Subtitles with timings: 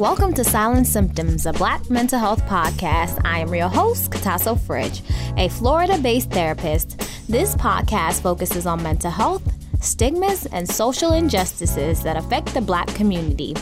[0.00, 3.20] Welcome to Silent Symptoms, a Black mental health podcast.
[3.22, 5.02] I am your host, Katasso Fridge,
[5.36, 6.98] a Florida based therapist.
[7.28, 9.42] This podcast focuses on mental health,
[9.82, 13.54] stigmas, and social injustices that affect the Black community.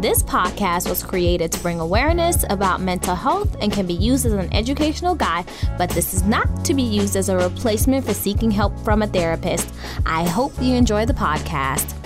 [0.00, 4.34] This podcast was created to bring awareness about mental health and can be used as
[4.34, 5.46] an educational guide,
[5.78, 9.06] but this is not to be used as a replacement for seeking help from a
[9.06, 9.72] therapist.
[10.04, 11.99] I hope you enjoy the podcast.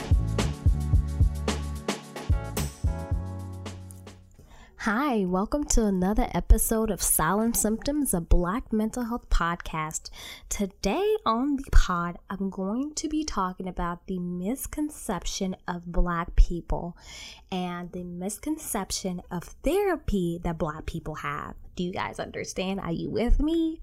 [4.84, 10.10] Hi, welcome to another episode of Silent Symptoms, a Black mental health podcast.
[10.50, 16.98] Today on the pod, I'm going to be talking about the misconception of Black people
[17.50, 21.54] and the misconception of therapy that Black people have.
[21.76, 22.80] Do you guys understand?
[22.80, 23.80] Are you with me?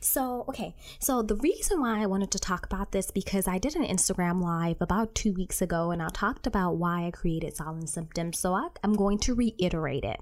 [0.00, 0.74] So, okay.
[0.98, 4.42] So, the reason why I wanted to talk about this because I did an Instagram
[4.42, 8.38] live about two weeks ago and I talked about why I created Silent Symptoms.
[8.38, 10.20] So, I, I'm going to reiterate it.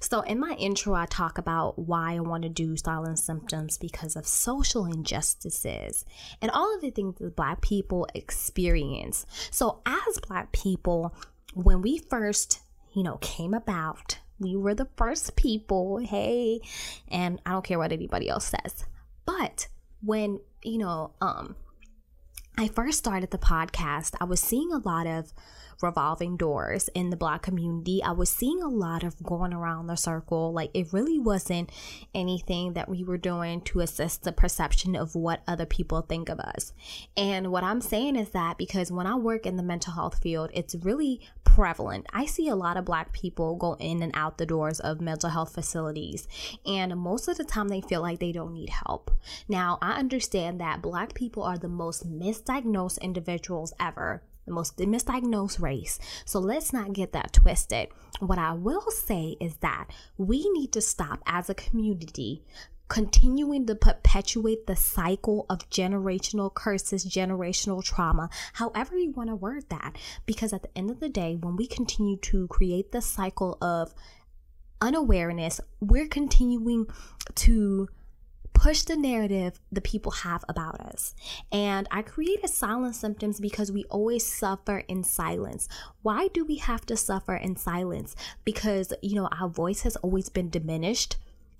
[0.00, 4.16] So, in my intro, I talk about why I want to do Silent Symptoms because
[4.16, 6.04] of social injustices
[6.40, 9.26] and all of the things that Black people experience.
[9.50, 11.14] So, as Black people,
[11.54, 12.60] when we first,
[12.92, 16.60] you know, came about, we were the first people, hey,
[17.08, 18.84] and I don't care what anybody else says.
[19.24, 19.68] But
[20.02, 21.56] when, you know, um
[22.56, 25.32] I first started the podcast, I was seeing a lot of
[25.82, 28.00] revolving doors in the black community.
[28.00, 30.52] I was seeing a lot of going around the circle.
[30.52, 31.70] Like it really wasn't
[32.14, 36.38] anything that we were doing to assist the perception of what other people think of
[36.38, 36.72] us.
[37.16, 40.50] And what I'm saying is that because when I work in the mental health field,
[40.54, 41.20] it's really
[41.54, 42.04] prevalent.
[42.12, 45.30] I see a lot of black people go in and out the doors of mental
[45.30, 46.26] health facilities,
[46.66, 49.12] and most of the time they feel like they don't need help.
[49.48, 55.58] Now, I understand that black people are the most misdiagnosed individuals ever the most misdiagnosed
[55.58, 55.98] race.
[56.26, 57.88] So let's not get that twisted.
[58.20, 59.86] What I will say is that
[60.18, 62.44] we need to stop as a community
[62.88, 69.64] continuing to perpetuate the cycle of generational curses, generational trauma, however you want to word
[69.70, 69.96] that.
[70.26, 73.94] Because at the end of the day, when we continue to create the cycle of
[74.80, 76.86] unawareness, we're continuing
[77.34, 77.88] to
[78.52, 81.14] push the narrative the people have about us.
[81.50, 85.68] And I created silent symptoms because we always suffer in silence.
[86.02, 88.14] Why do we have to suffer in silence?
[88.44, 91.16] Because, you know, our voice has always been diminished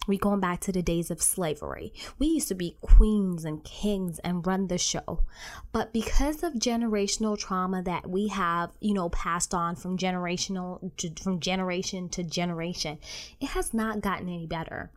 [0.07, 1.93] we going back to the days of slavery.
[2.19, 5.21] We used to be queens and kings and run the show.
[5.73, 11.11] But because of generational trauma that we have, you know, passed on from generational to,
[11.23, 12.99] from generation to generation,
[13.41, 14.91] it has not gotten any better.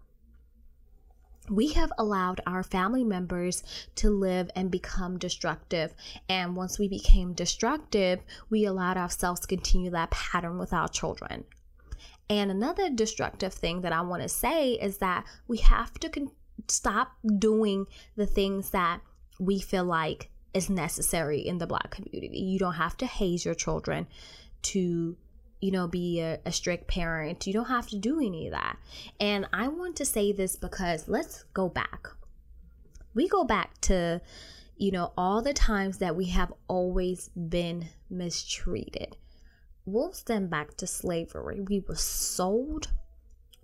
[1.50, 3.64] We have allowed our family members
[3.96, 5.94] to live and become destructive.
[6.28, 8.20] And once we became destructive,
[8.50, 11.46] we allowed ourselves to continue that pattern with our children.
[12.30, 16.32] And another destructive thing that I want to say is that we have to con-
[16.68, 19.02] stop doing the things that
[19.40, 22.40] we feel like is necessary in the black community.
[22.40, 24.08] You don't have to haze your children
[24.64, 25.16] to
[25.62, 27.48] you know be a, a, strict parent.
[27.48, 28.78] You don't have to do any of that.
[29.20, 32.08] And i want to say this because let's go back.
[33.14, 34.22] We go back to
[34.76, 39.16] you know all the times that we have always been mistreated
[39.88, 41.62] we'll stem back to slavery.
[41.62, 42.90] We were sold.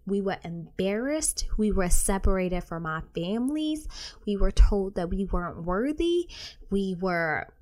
[0.07, 1.45] We were embarrassed.
[1.57, 3.87] We were separated from our families.
[4.25, 6.29] We were told that we weren't worthy.
[6.71, 7.53] We were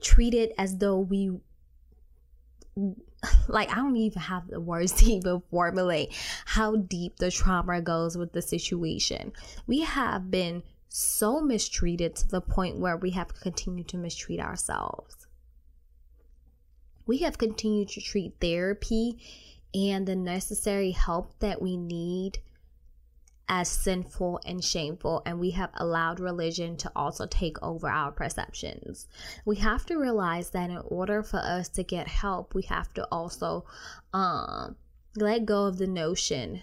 [0.00, 1.32] treated as though we
[3.48, 6.12] like I don't even have the words to even formulate
[6.44, 9.32] how deep the trauma goes with the situation.
[9.66, 15.26] We have been so mistreated to the point where we have continued to mistreat ourselves
[17.06, 19.18] we have continued to treat therapy
[19.74, 22.38] and the necessary help that we need
[23.48, 29.06] as sinful and shameful, and we have allowed religion to also take over our perceptions.
[29.44, 33.06] We have to realize that in order for us to get help, we have to
[33.12, 33.66] also
[34.14, 34.76] um,
[35.16, 36.62] let go of the notion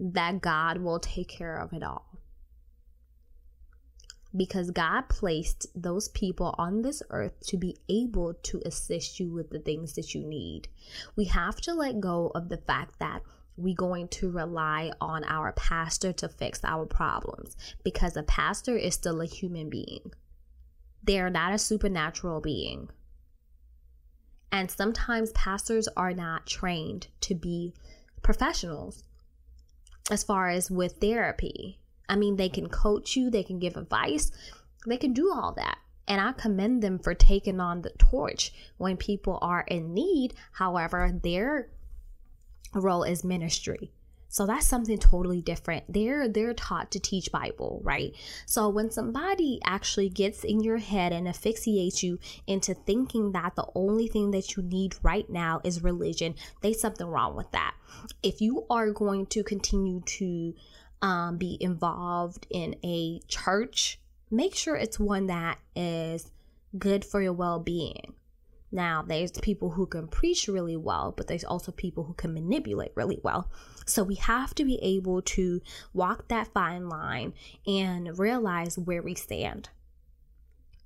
[0.00, 2.09] that God will take care of it all
[4.36, 9.50] because God placed those people on this earth to be able to assist you with
[9.50, 10.68] the things that you need.
[11.16, 13.22] We have to let go of the fact that
[13.56, 18.94] we're going to rely on our pastor to fix our problems because a pastor is
[18.94, 20.12] still a human being.
[21.02, 22.88] They are not a supernatural being.
[24.52, 27.74] And sometimes pastors are not trained to be
[28.22, 29.02] professionals
[30.10, 31.79] as far as with therapy
[32.10, 34.32] I mean, they can coach you, they can give advice,
[34.86, 35.78] they can do all that.
[36.08, 40.34] And I commend them for taking on the torch when people are in need.
[40.52, 41.70] However, their
[42.74, 43.92] role is ministry.
[44.32, 45.92] So that's something totally different.
[45.92, 48.14] They're they're taught to teach Bible, right?
[48.46, 53.66] So when somebody actually gets in your head and asphyxiates you into thinking that the
[53.74, 57.74] only thing that you need right now is religion, there's something wrong with that.
[58.22, 60.54] If you are going to continue to
[61.02, 63.98] um, be involved in a church,
[64.30, 66.30] make sure it's one that is
[66.78, 68.14] good for your well-being
[68.72, 72.92] now, there's people who can preach really well, but there's also people who can manipulate
[72.94, 73.50] really well.
[73.84, 75.60] So we have to be able to
[75.92, 77.34] walk that fine line
[77.66, 79.70] and realize where we stand.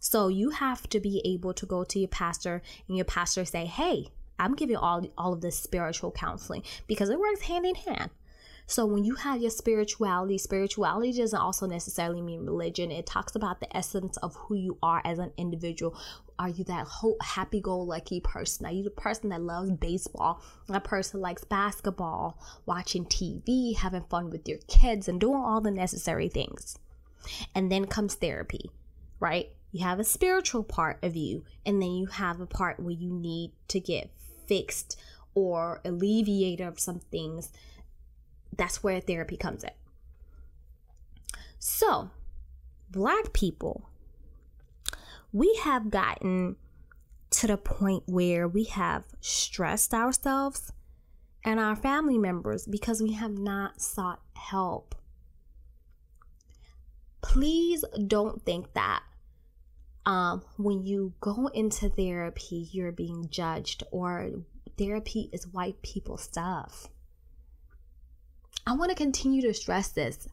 [0.01, 3.67] So you have to be able to go to your pastor and your pastor say,
[3.67, 4.09] "Hey,
[4.39, 8.11] I'm giving all all of this spiritual counseling because it works hand in hand."
[8.67, 12.91] So when you have your spirituality, spirituality doesn't also necessarily mean religion.
[12.91, 15.97] It talks about the essence of who you are as an individual.
[16.39, 18.67] Are you that whole happy-go-lucky person?
[18.67, 20.43] Are you the person that loves baseball?
[20.69, 25.71] A person likes basketball, watching TV, having fun with your kids, and doing all the
[25.71, 26.79] necessary things.
[27.55, 28.71] And then comes therapy,
[29.21, 29.51] right?
[29.73, 33.13] You have a spiritual part of you, and then you have a part where you
[33.13, 34.11] need to get
[34.49, 34.99] fixed
[35.35, 37.53] or alleviated of some things
[38.57, 39.71] that's where therapy comes in.
[41.59, 42.11] So,
[42.91, 43.89] black people,
[45.33, 46.57] we have gotten
[47.31, 50.73] to the point where we have stressed ourselves
[51.45, 54.95] and our family members because we have not sought help.
[57.23, 59.03] Please don't think that
[60.07, 64.31] um, when you go into therapy, you're being judged or
[64.77, 66.89] therapy is white people stuff.
[68.67, 70.27] I want to continue to stress this.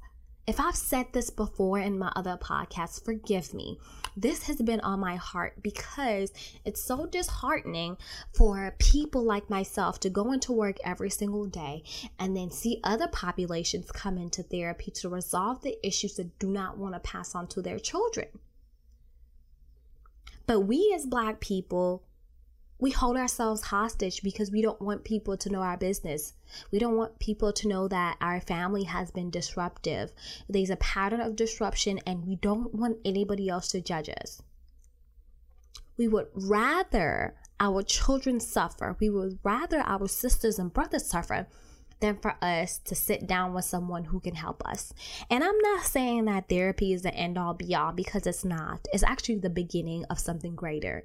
[0.47, 3.77] If I've said this before in my other podcasts, forgive me.
[4.17, 6.31] This has been on my heart because
[6.65, 7.97] it's so disheartening
[8.33, 11.83] for people like myself to go into work every single day
[12.17, 16.77] and then see other populations come into therapy to resolve the issues that do not
[16.77, 18.27] want to pass on to their children.
[20.47, 22.03] But we as Black people,
[22.81, 26.33] we hold ourselves hostage because we don't want people to know our business.
[26.71, 30.11] We don't want people to know that our family has been disruptive.
[30.49, 34.41] There's a pattern of disruption, and we don't want anybody else to judge us.
[35.95, 41.45] We would rather our children suffer, we would rather our sisters and brothers suffer
[42.01, 44.93] than for us to sit down with someone who can help us.
[45.29, 48.85] And I'm not saying that therapy is the end all be all because it's not.
[48.91, 51.03] It's actually the beginning of something greater.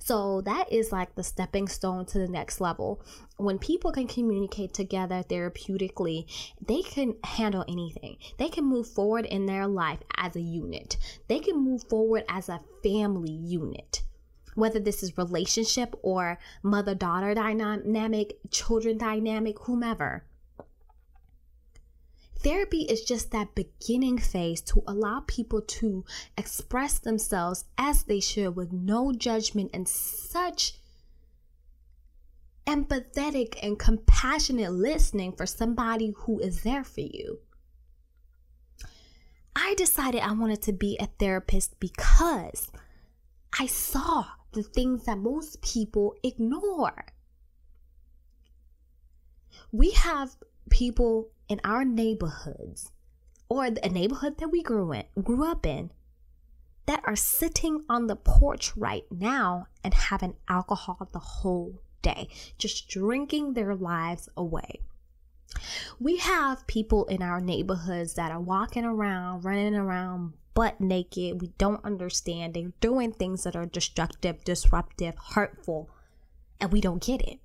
[0.00, 3.00] So that is like the stepping stone to the next level.
[3.36, 6.26] When people can communicate together therapeutically,
[6.66, 8.16] they can handle anything.
[8.38, 10.96] They can move forward in their life as a unit.
[11.28, 14.02] They can move forward as a family unit
[14.58, 20.24] whether this is relationship or mother daughter dynamic, children dynamic, whomever.
[22.40, 26.04] Therapy is just that beginning phase to allow people to
[26.36, 30.74] express themselves as they should with no judgment and such
[32.64, 37.40] empathetic and compassionate listening for somebody who is there for you.
[39.56, 42.70] I decided I wanted to be a therapist because
[43.58, 47.06] I saw the things that most people ignore.
[49.72, 50.36] We have
[50.68, 52.92] people in our neighborhoods
[53.48, 55.90] or the neighborhood that we grew in grew up in
[56.86, 62.88] that are sitting on the porch right now and having alcohol the whole day, just
[62.88, 64.80] drinking their lives away.
[66.00, 71.40] We have people in our neighborhoods that are walking around, running around butt naked.
[71.40, 72.54] We don't understand.
[72.54, 75.90] They're doing things that are destructive, disruptive, hurtful,
[76.60, 77.38] and we don't get it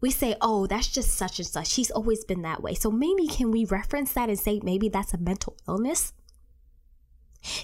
[0.00, 1.68] we say, oh, that's just such and such.
[1.68, 2.74] She's always been that way.
[2.74, 6.12] So maybe can we reference that and say maybe that's a mental illness?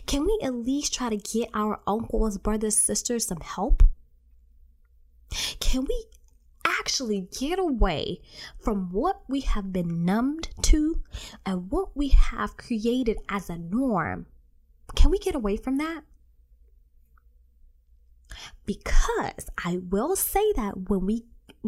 [0.06, 3.82] Can we at least try to get our uncles, brothers, sisters some help?
[5.60, 6.04] Can we
[6.64, 8.20] actually get away
[8.60, 11.02] from what we have been numbed to
[11.44, 14.26] and what we have created as a norm?
[14.94, 16.02] Can we get away from that?
[18.64, 21.24] Because I will say that when we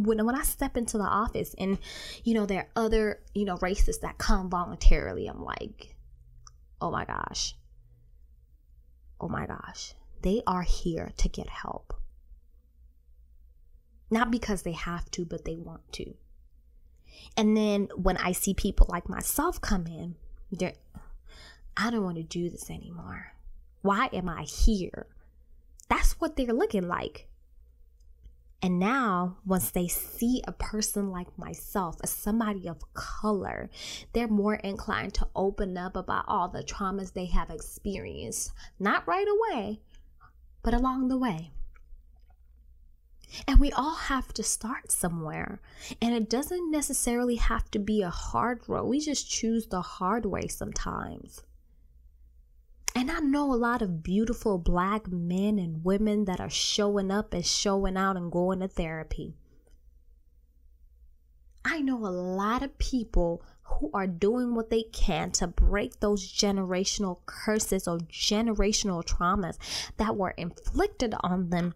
[0.07, 1.79] when when I step into the office and
[2.25, 5.97] you know there are other you know racists that come voluntarily, I'm like,
[6.81, 7.55] oh my gosh,
[9.21, 11.95] oh my gosh, they are here to get help,
[14.11, 16.15] not because they have to, but they want to.
[17.37, 20.17] And then when I see people like myself come in,
[21.77, 23.33] I don't want to do this anymore.
[23.83, 25.07] Why am I here?
[25.89, 27.28] That's what they're looking like.
[28.61, 33.71] And now, once they see a person like myself, as somebody of color,
[34.13, 38.53] they're more inclined to open up about all the traumas they have experienced.
[38.81, 39.81] Not right away,
[40.63, 41.53] but along the way.
[43.47, 45.61] And we all have to start somewhere.
[46.03, 48.87] And it doesn't necessarily have to be a hard road.
[48.87, 51.43] We just choose the hard way sometimes.
[52.95, 57.33] And I know a lot of beautiful black men and women that are showing up
[57.33, 59.35] and showing out and going to therapy.
[61.65, 66.27] I know a lot of people who are doing what they can to break those
[66.27, 69.59] generational curses or generational traumas
[69.99, 71.75] that were inflicted on them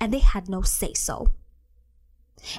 [0.00, 1.26] and they had no say so.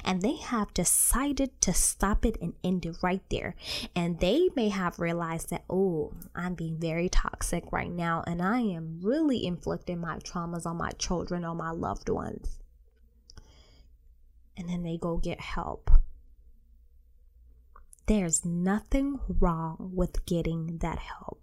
[0.04, 3.54] And they have decided to stop it and end it right there.
[3.96, 8.60] And they may have realized that, oh, I'm being very toxic right now, and I
[8.60, 12.58] am really inflicting my traumas on my children or my loved ones.
[14.56, 15.90] And then they go get help.
[18.06, 21.39] There's nothing wrong with getting that help.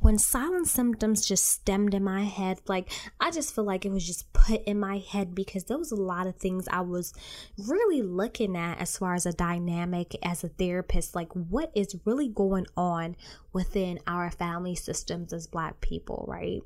[0.00, 4.06] When silent symptoms just stemmed in my head, like I just feel like it was
[4.06, 7.12] just put in my head because there was a lot of things I was
[7.56, 12.28] really looking at as far as a dynamic as a therapist, like what is really
[12.28, 13.16] going on
[13.52, 16.62] within our family systems as black people, right?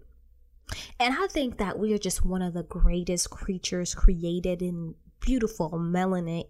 [0.99, 5.71] And I think that we are just one of the greatest creatures created in beautiful
[5.71, 6.47] melanin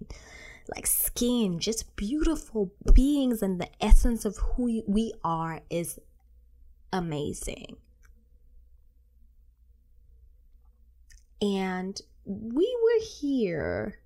[0.74, 5.98] like skin, just beautiful beings, and the essence of who we are is
[6.92, 7.76] amazing.
[11.40, 13.98] And we were here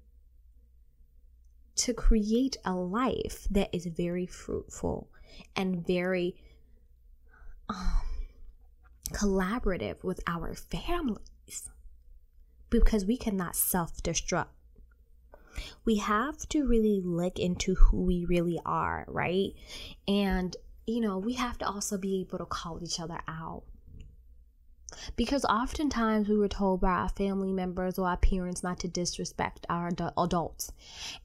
[1.77, 5.11] to create a life that is very fruitful
[5.55, 6.35] and very
[7.69, 8.01] um,
[9.13, 11.69] collaborative with our families
[12.71, 14.47] because we cannot self destruct.
[15.85, 19.53] We have to really look into who we really are, right?
[20.07, 23.65] And you know, we have to also be able to call each other out.
[25.17, 29.67] Because oftentimes we were told by our family members or our parents not to disrespect
[29.69, 30.73] our adults.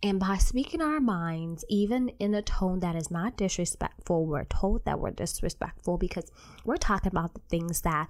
[0.01, 4.83] And by speaking our minds, even in a tone that is not disrespectful, we're told
[4.85, 6.31] that we're disrespectful because
[6.65, 8.09] we're talking about the things that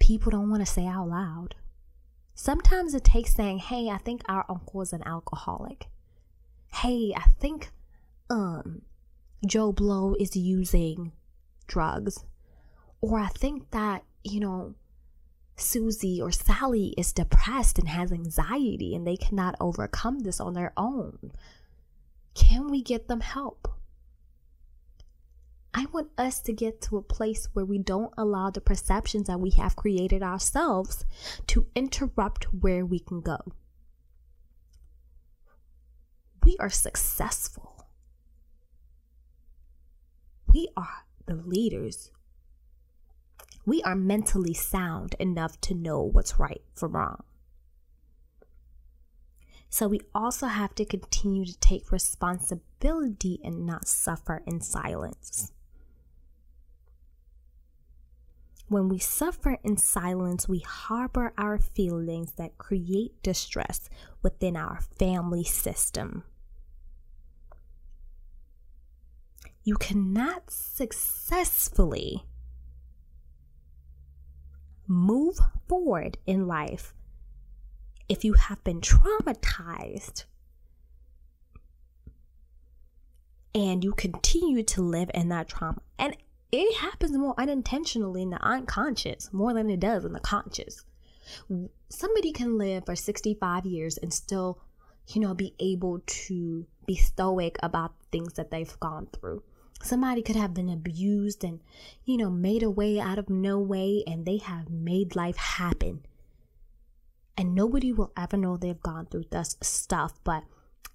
[0.00, 1.54] people don't want to say out loud.
[2.34, 5.86] Sometimes it takes saying, hey, I think our uncle is an alcoholic.
[6.72, 7.70] Hey, I think
[8.30, 8.82] um
[9.46, 11.12] Joe Blow is using
[11.66, 12.24] drugs.
[13.00, 14.74] Or I think that, you know,
[15.56, 20.72] Susie or Sally is depressed and has anxiety and they cannot overcome this on their
[20.76, 21.32] own.
[22.34, 23.68] Can we get them help?
[25.74, 29.38] I want us to get to a place where we don't allow the perceptions that
[29.38, 31.04] we have created ourselves
[31.48, 33.38] to interrupt where we can go.
[36.42, 37.77] We are successful
[40.52, 42.10] we are the leaders.
[43.66, 47.22] We are mentally sound enough to know what's right from wrong.
[49.70, 55.52] So we also have to continue to take responsibility and not suffer in silence.
[58.68, 63.88] When we suffer in silence, we harbor our feelings that create distress
[64.22, 66.24] within our family system.
[69.68, 72.24] You cannot successfully
[74.86, 76.94] move forward in life
[78.08, 80.24] if you have been traumatized
[83.54, 85.82] and you continue to live in that trauma.
[85.98, 86.16] And
[86.50, 90.86] it happens more unintentionally in the unconscious more than it does in the conscious.
[91.90, 94.62] Somebody can live for 65 years and still,
[95.08, 99.42] you know, be able to be stoic about things that they've gone through.
[99.82, 101.60] Somebody could have been abused and,
[102.04, 106.04] you know, made a way out of no way, and they have made life happen.
[107.36, 110.42] And nobody will ever know they've gone through this stuff, but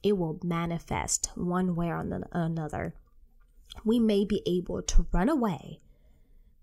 [0.04, 2.94] it will manifest one way or another.
[3.86, 5.80] We may be able to run away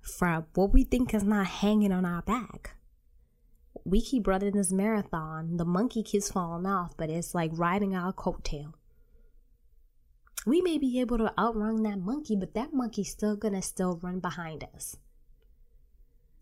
[0.03, 2.77] from what we think is not hanging on our back.
[3.85, 5.57] We keep running this marathon.
[5.57, 8.75] The monkey keeps falling off, but it's like riding our coattail
[10.47, 14.21] we may be able to outrun that monkey, but that monkey's still gonna still run
[14.21, 14.97] behind us.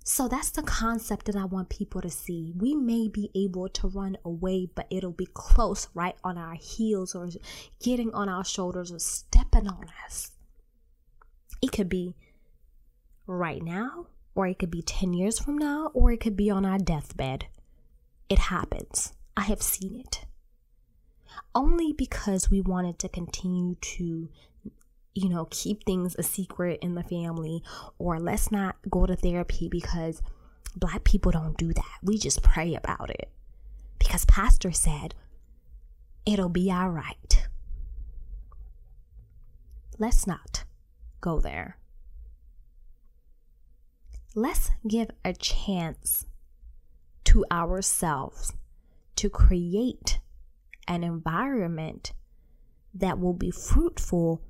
[0.04, 2.54] So that's the concept that I want people to see.
[2.56, 7.14] We may be able to run away, but it'll be close, right on our heels,
[7.14, 7.28] or
[7.78, 10.30] getting on our shoulders, or stepping on us.
[11.60, 12.14] It could be
[13.26, 16.64] right now, or it could be 10 years from now, or it could be on
[16.64, 17.44] our deathbed.
[18.30, 19.12] It happens.
[19.36, 20.24] I have seen it.
[21.54, 24.28] Only because we wanted to continue to,
[25.14, 27.62] you know, keep things a secret in the family,
[27.98, 30.22] or let's not go to therapy because
[30.76, 31.98] black people don't do that.
[32.02, 33.30] We just pray about it.
[33.98, 35.14] Because Pastor said,
[36.24, 37.46] it'll be all right.
[39.98, 40.64] Let's not
[41.20, 41.78] go there.
[44.34, 46.26] Let's give a chance
[47.24, 48.52] to ourselves
[49.16, 50.20] to create
[50.88, 52.12] an environment
[52.94, 54.42] that will be fruitful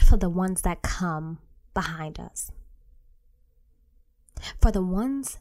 [0.00, 1.38] for the ones that come
[1.74, 2.50] behind us.
[4.60, 5.38] For the ones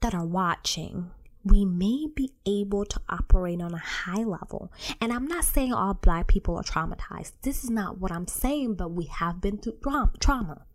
[0.00, 1.10] that are watching,
[1.44, 4.72] we may be able to operate on a high level.
[5.00, 7.32] And I'm not saying all black people are traumatized.
[7.42, 9.78] This is not what I'm saying, but we have been through
[10.18, 10.66] trauma.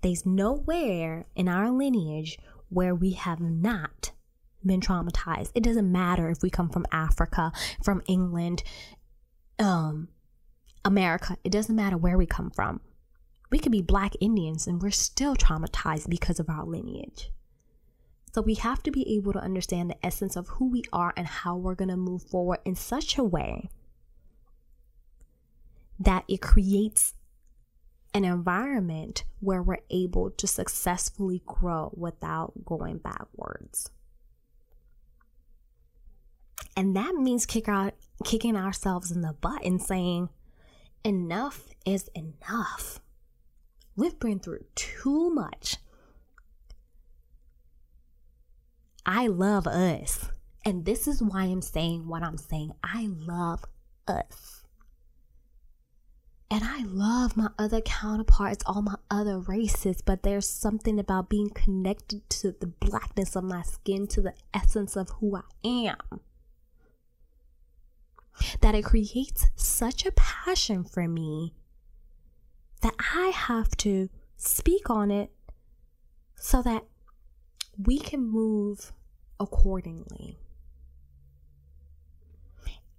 [0.00, 2.38] There's nowhere in our lineage
[2.68, 4.12] where we have not
[4.64, 5.50] been traumatized.
[5.54, 8.62] It doesn't matter if we come from Africa, from England,
[9.58, 10.08] um,
[10.84, 11.36] America.
[11.44, 12.80] It doesn't matter where we come from.
[13.50, 17.30] We could be black Indians and we're still traumatized because of our lineage.
[18.32, 21.26] So we have to be able to understand the essence of who we are and
[21.26, 23.70] how we're going to move forward in such a way
[25.98, 27.14] that it creates
[28.14, 33.90] an environment where we're able to successfully grow without going backwards.
[36.76, 40.28] And that means kick out, kicking ourselves in the butt and saying,
[41.04, 43.00] enough is enough.
[43.96, 45.76] We've been through too much.
[49.04, 50.30] I love us.
[50.64, 52.72] And this is why I'm saying what I'm saying.
[52.84, 53.64] I love
[54.06, 54.64] us.
[56.50, 61.50] And I love my other counterparts, all my other races, but there's something about being
[61.50, 66.20] connected to the blackness of my skin, to the essence of who I am,
[68.60, 71.54] that it creates such a passion for me
[72.82, 75.30] that I have to speak on it
[76.36, 76.84] so that
[77.76, 78.92] we can move
[79.40, 80.38] accordingly.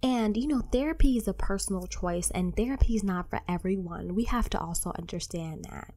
[0.02, 4.14] And, you know, therapy is a personal choice and therapy is not for everyone.
[4.14, 5.92] We have to also understand that.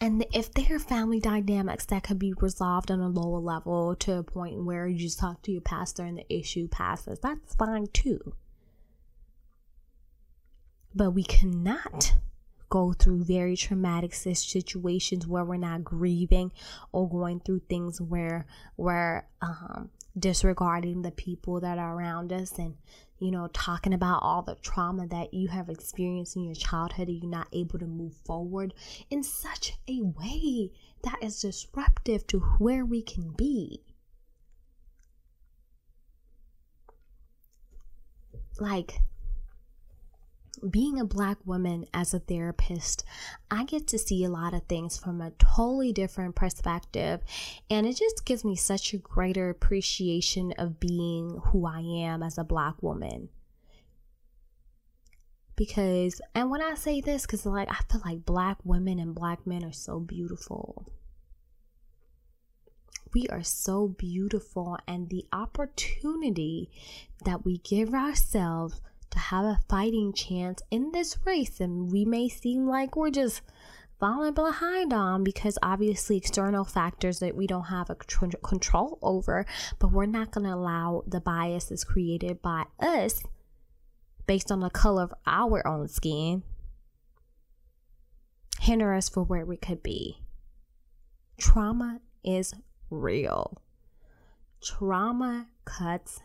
[0.00, 4.18] And if there are family dynamics that could be resolved on a lower level to
[4.18, 7.88] a point where you just talk to your pastor and the issue passes, that's fine
[7.88, 8.34] too.
[10.94, 12.14] But we cannot
[12.70, 16.52] go through very traumatic situations where we're not grieving
[16.92, 22.76] or going through things where we're um, disregarding the people that are around us and
[23.18, 27.22] you know talking about all the trauma that you have experienced in your childhood and
[27.22, 28.74] you're not able to move forward
[29.10, 30.70] in such a way
[31.02, 33.82] that is disruptive to where we can be.
[38.60, 39.00] Like
[40.70, 43.04] being a black woman as a therapist,
[43.50, 47.20] I get to see a lot of things from a totally different perspective.
[47.70, 52.38] And it just gives me such a greater appreciation of being who I am as
[52.38, 53.28] a black woman.
[55.56, 59.46] Because, and when I say this, because like I feel like black women and black
[59.46, 60.86] men are so beautiful.
[63.14, 66.70] We are so beautiful, and the opportunity
[67.24, 71.60] that we give ourselves to have a fighting chance in this race.
[71.60, 73.42] And we may seem like we're just
[73.98, 79.44] falling behind on because obviously external factors that we don't have a control over,
[79.78, 83.22] but we're not going to allow the biases created by us
[84.26, 86.42] based on the color of our own skin
[88.60, 90.22] hinder us for where we could be.
[91.38, 92.54] Trauma is
[92.90, 93.62] real.
[94.62, 96.20] Trauma cuts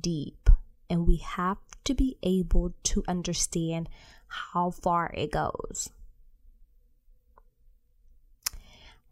[0.00, 0.50] deep,
[0.90, 3.88] and we have to be able to understand
[4.28, 5.90] how far it goes.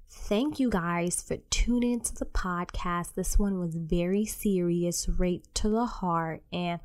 [0.08, 3.14] Thank you guys for tuning into the podcast.
[3.14, 6.80] This one was very serious, right to the heart, and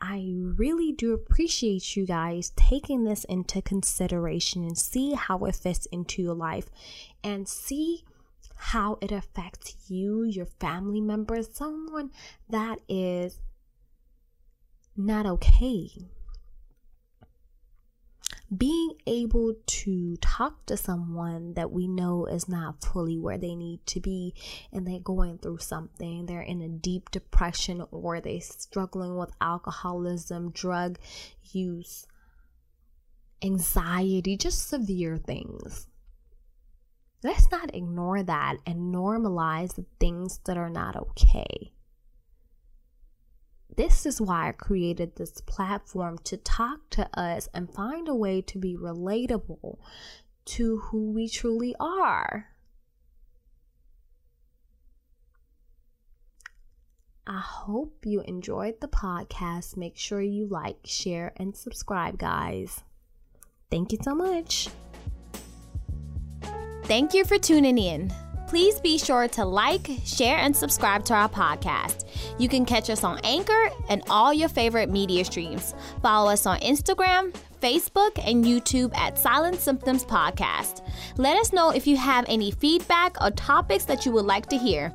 [0.00, 5.86] I really do appreciate you guys taking this into consideration and see how it fits
[5.86, 6.68] into your life
[7.24, 8.04] and see
[8.56, 12.10] how it affects you, your family members, someone
[12.50, 13.38] that is
[14.96, 15.90] not okay.
[18.56, 23.84] Being able to talk to someone that we know is not fully where they need
[23.86, 24.34] to be
[24.72, 30.52] and they're going through something, they're in a deep depression or they're struggling with alcoholism,
[30.52, 30.98] drug
[31.42, 32.06] use,
[33.42, 35.88] anxiety, just severe things.
[37.24, 41.72] Let's not ignore that and normalize the things that are not okay.
[43.76, 48.40] This is why I created this platform to talk to us and find a way
[48.42, 49.76] to be relatable
[50.46, 52.48] to who we truly are.
[57.26, 59.76] I hope you enjoyed the podcast.
[59.76, 62.82] Make sure you like, share, and subscribe, guys.
[63.70, 64.68] Thank you so much.
[66.84, 68.12] Thank you for tuning in.
[68.46, 72.04] Please be sure to like, share, and subscribe to our podcast.
[72.38, 75.74] You can catch us on Anchor and all your favorite media streams.
[76.00, 80.86] Follow us on Instagram, Facebook, and YouTube at Silent Symptoms Podcast.
[81.16, 84.56] Let us know if you have any feedback or topics that you would like to
[84.56, 84.94] hear.